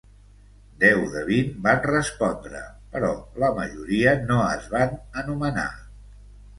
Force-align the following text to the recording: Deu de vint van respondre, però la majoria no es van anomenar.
Deu 0.83 1.01
de 1.15 1.21
vint 1.27 1.51
van 1.67 1.83
respondre, 1.89 2.63
però 2.97 3.13
la 3.47 3.53
majoria 3.61 4.19
no 4.27 4.43
es 4.51 4.69
van 4.77 5.01
anomenar. 5.27 5.73